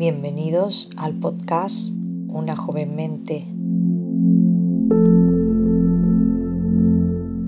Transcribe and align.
Bienvenidos 0.00 0.88
al 0.96 1.12
podcast 1.12 1.92
Una 2.28 2.56
joven 2.56 2.96
mente. 2.96 3.44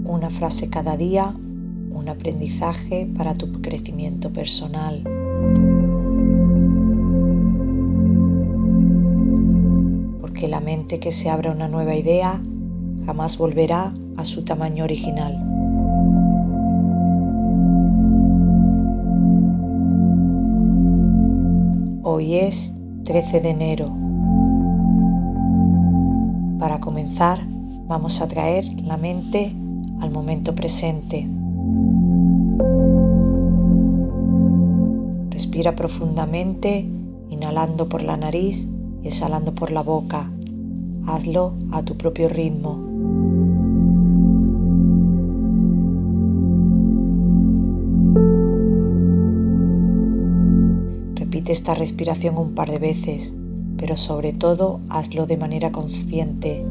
Una 0.05 0.29
frase 0.29 0.69
cada 0.69 0.99
día, 0.99 1.35
un 1.93 2.11
aprendizaje 2.11 3.11
para 3.17 3.39
tu 3.39 3.63
crecimiento 3.63 4.35
personal. 4.35 5.03
Porque 10.21 10.47
la 10.47 10.61
mente 10.61 11.01
que 11.01 11.11
se 11.11 11.31
abre 11.31 11.49
a 11.49 11.53
una 11.53 11.69
nueva 11.69 11.95
idea 11.95 12.39
jamás 13.07 13.39
volverá 13.39 13.95
a 14.19 14.27
su 14.27 14.45
tamaño 14.45 14.85
original. 14.85 15.52
Hoy 22.05 22.35
es 22.35 22.75
13 23.05 23.41
de 23.41 23.51
enero. 23.51 23.93
Para 26.59 26.81
comenzar, 26.81 27.47
vamos 27.87 28.21
a 28.21 28.27
traer 28.27 28.65
la 28.83 28.97
mente 28.97 29.55
al 30.01 30.11
momento 30.11 30.53
presente. 30.53 31.29
Respira 35.31 35.77
profundamente, 35.77 36.91
inhalando 37.31 37.89
por 37.89 38.03
la 38.03 38.17
nariz 38.17 38.67
y 39.05 39.07
exhalando 39.07 39.55
por 39.55 39.71
la 39.71 39.83
boca. 39.83 40.29
Hazlo 41.07 41.55
a 41.71 41.85
tu 41.85 41.97
propio 41.97 42.29
ritmo. 42.29 42.92
Repite 51.33 51.53
esta 51.53 51.73
respiración 51.73 52.37
un 52.37 52.55
par 52.55 52.71
de 52.71 52.79
veces, 52.79 53.35
pero 53.79 53.97
sobre 53.97 54.35
todo 54.35 54.83
hazlo 54.91 55.25
de 55.25 55.39
manera 55.39 55.73
consciente. 55.73 56.63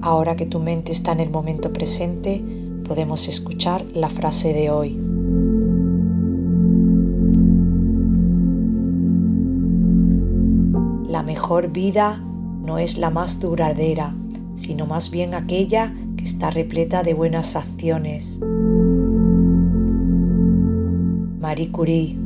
Ahora 0.00 0.36
que 0.36 0.46
tu 0.46 0.60
mente 0.60 0.92
está 0.92 1.10
en 1.10 1.18
el 1.18 1.30
momento 1.30 1.72
presente, 1.72 2.40
podemos 2.86 3.26
escuchar 3.26 3.84
la 3.94 4.10
frase 4.10 4.52
de 4.52 4.70
hoy. 4.70 5.09
La 11.10 11.24
mejor 11.24 11.72
vida 11.72 12.22
no 12.64 12.78
es 12.78 12.96
la 12.96 13.10
más 13.10 13.40
duradera, 13.40 14.14
sino 14.54 14.86
más 14.86 15.10
bien 15.10 15.34
aquella 15.34 15.92
que 16.16 16.22
está 16.22 16.52
repleta 16.52 17.02
de 17.02 17.14
buenas 17.14 17.56
acciones. 17.56 18.38
Marie 21.40 21.72
Curie 21.72 22.16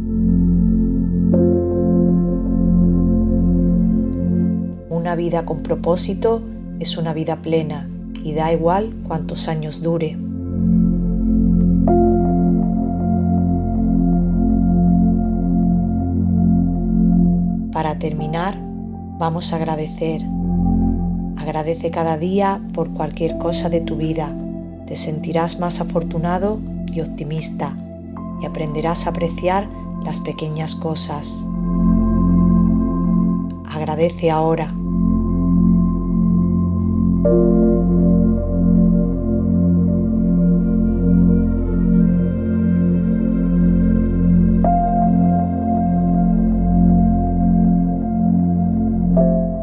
Una 4.90 5.14
vida 5.16 5.46
con 5.46 5.62
propósito 5.62 6.42
es 6.78 6.98
una 6.98 7.14
vida 7.14 7.36
plena 7.36 7.88
y 8.22 8.34
da 8.34 8.52
igual 8.52 8.94
cuántos 9.08 9.48
años 9.48 9.80
dure. 9.80 10.18
Para 17.72 17.98
terminar, 17.98 18.73
Vamos 19.18 19.52
a 19.52 19.56
agradecer. 19.56 20.26
Agradece 21.36 21.90
cada 21.90 22.18
día 22.18 22.60
por 22.74 22.92
cualquier 22.92 23.38
cosa 23.38 23.68
de 23.68 23.80
tu 23.80 23.96
vida. 23.96 24.34
Te 24.86 24.96
sentirás 24.96 25.60
más 25.60 25.80
afortunado 25.80 26.60
y 26.92 27.00
optimista 27.00 27.76
y 28.40 28.46
aprenderás 28.46 29.06
a 29.06 29.10
apreciar 29.10 29.68
las 30.02 30.20
pequeñas 30.20 30.74
cosas. 30.74 31.46
Agradece 33.66 34.30
ahora. 34.30 34.74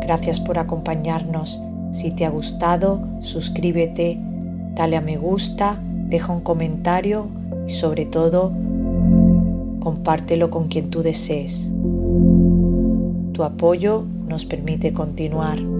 Gracias 0.01 0.39
por 0.39 0.57
acompañarnos. 0.57 1.61
Si 1.91 2.11
te 2.11 2.25
ha 2.25 2.29
gustado, 2.29 3.01
suscríbete, 3.19 4.19
dale 4.75 4.97
a 4.97 5.01
me 5.01 5.17
gusta, 5.17 5.79
deja 5.83 6.33
un 6.33 6.41
comentario 6.41 7.27
y 7.67 7.71
sobre 7.71 8.05
todo, 8.05 8.51
compártelo 9.79 10.49
con 10.49 10.67
quien 10.67 10.89
tú 10.89 11.03
desees. 11.03 11.71
Tu 13.33 13.43
apoyo 13.43 14.05
nos 14.27 14.45
permite 14.45 14.93
continuar. 14.93 15.70